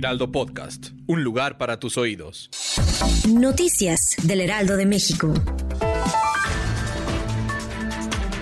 [0.00, 2.48] Heraldo Podcast, un lugar para tus oídos.
[3.28, 5.34] Noticias del Heraldo de México.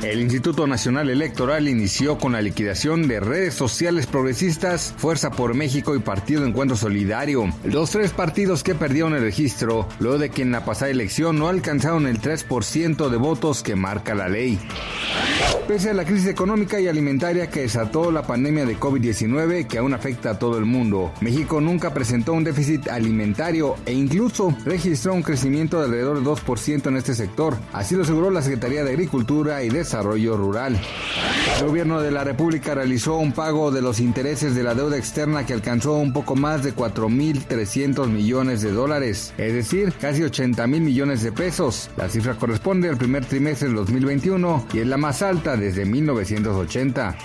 [0.05, 5.97] El Instituto Nacional Electoral inició con la liquidación de redes sociales progresistas, Fuerza por México
[5.97, 10.53] y Partido Encuentro Solidario, los tres partidos que perdieron el registro, luego de que en
[10.53, 14.61] la pasada elección no alcanzaron el 3% de votos que marca la ley.
[15.69, 19.93] Pese a la crisis económica y alimentaria que desató la pandemia de COVID-19 que aún
[19.93, 25.23] afecta a todo el mundo, México nunca presentó un déficit alimentario e incluso registró un
[25.23, 27.55] crecimiento de alrededor de 2% en este sector.
[27.75, 30.81] Así lo aseguró la Secretaría de Agricultura y Desarrollo Rural.
[31.59, 35.45] El gobierno de la República realizó un pago de los intereses de la deuda externa
[35.45, 40.81] que alcanzó un poco más de 4.300 millones de dólares, es decir, casi 80 mil
[40.81, 41.91] millones de pesos.
[41.97, 47.17] La cifra corresponde al primer trimestre del 2021 y es la más alta desde 1980.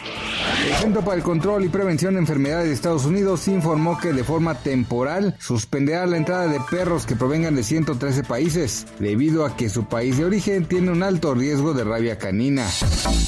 [0.68, 4.24] El Centro para el Control y Prevención de Enfermedades de Estados Unidos informó que de
[4.24, 9.70] forma temporal suspenderá la entrada de perros que provengan de 113 países, debido a que
[9.70, 12.66] su país de origen tiene un alto riesgo de rabia canina.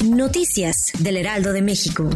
[0.05, 2.09] Noticias del Heraldo de México.